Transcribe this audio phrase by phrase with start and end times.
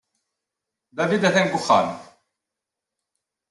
[0.97, 1.89] David atan deg uxxam.